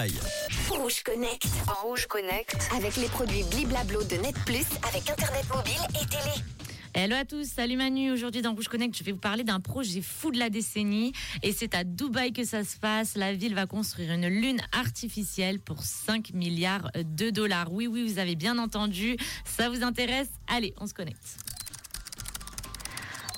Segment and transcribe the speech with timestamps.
[0.00, 0.14] Aïe.
[0.68, 1.48] Rouge Connect.
[1.82, 2.56] Rouge Connect.
[2.76, 6.44] Avec les produits Bliblablo de Net Plus, avec Internet mobile et télé.
[6.94, 8.12] Hello à tous, salut Manu.
[8.12, 11.14] Aujourd'hui dans Rouge Connect, je vais vous parler d'un projet fou de la décennie.
[11.42, 13.16] Et c'est à Dubaï que ça se passe.
[13.16, 17.72] La ville va construire une lune artificielle pour 5 milliards de dollars.
[17.72, 19.16] Oui, oui, vous avez bien entendu.
[19.44, 20.28] Ça vous intéresse?
[20.46, 21.38] Allez, on se connecte.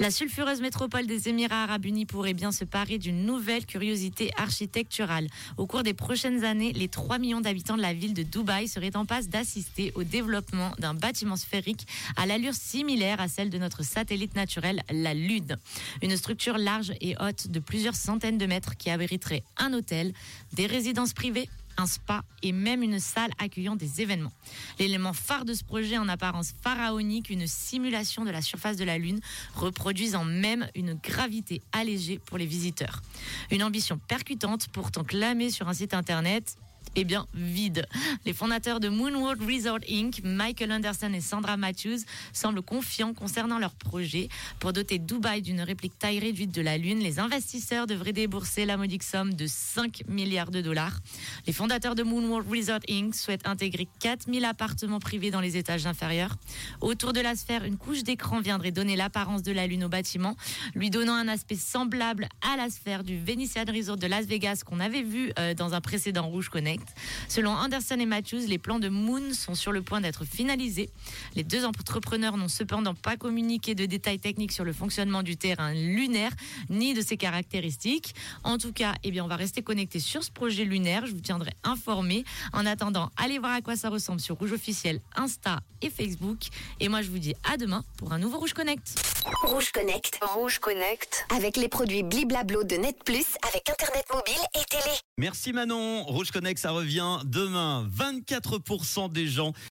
[0.00, 5.26] La sulfureuse métropole des Émirats arabes unis pourrait bien se parer d'une nouvelle curiosité architecturale.
[5.58, 8.96] Au cours des prochaines années, les 3 millions d'habitants de la ville de Dubaï seraient
[8.96, 11.86] en passe d'assister au développement d'un bâtiment sphérique
[12.16, 15.58] à l'allure similaire à celle de notre satellite naturel, la Lune.
[16.00, 20.14] Une structure large et haute de plusieurs centaines de mètres qui abriterait un hôtel,
[20.54, 21.50] des résidences privées,
[21.80, 24.32] un spa et même une salle accueillant des événements.
[24.78, 28.98] L'élément phare de ce projet en apparence pharaonique, une simulation de la surface de la
[28.98, 29.20] Lune,
[29.54, 33.02] reproduisant même une gravité allégée pour les visiteurs.
[33.50, 36.56] Une ambition percutante, pourtant clamée sur un site internet
[36.96, 37.86] eh bien, vide.
[38.24, 42.00] Les fondateurs de Moonworld Resort Inc., Michael Anderson et Sandra Matthews,
[42.32, 44.28] semblent confiants concernant leur projet.
[44.58, 48.76] Pour doter Dubaï d'une réplique taille réduite de la Lune, les investisseurs devraient débourser la
[48.76, 50.98] modique somme de 5 milliards de dollars.
[51.46, 53.14] Les fondateurs de Moonworld Resort Inc.
[53.14, 56.36] souhaitent intégrer 4000 appartements privés dans les étages inférieurs.
[56.80, 60.36] Autour de la sphère, une couche d'écran viendrait donner l'apparence de la Lune au bâtiment,
[60.74, 64.80] lui donnant un aspect semblable à la sphère du Venetian Resort de Las Vegas qu'on
[64.80, 66.79] avait vu euh, dans un précédent Rouge Connect.
[67.28, 70.90] Selon Anderson et Matthews, les plans de Moon sont sur le point d'être finalisés.
[71.34, 75.72] Les deux entrepreneurs n'ont cependant pas communiqué de détails techniques sur le fonctionnement du terrain
[75.72, 76.32] lunaire
[76.68, 78.14] ni de ses caractéristiques.
[78.44, 81.06] En tout cas, eh bien, on va rester connecté sur ce projet lunaire.
[81.06, 82.24] Je vous tiendrai informé.
[82.52, 86.38] En attendant, allez voir à quoi ça ressemble sur Rouge officiel, Insta et Facebook.
[86.80, 89.19] Et moi, je vous dis à demain pour un nouveau Rouge Connect.
[89.42, 90.18] Rouge Connect.
[90.22, 91.26] Rouge Connect.
[91.34, 94.94] Avec les produits Bliblablo de Net Plus, avec Internet mobile et télé.
[95.18, 96.04] Merci Manon.
[96.04, 97.86] Rouge Connect, ça revient demain.
[97.94, 99.52] 24% des gens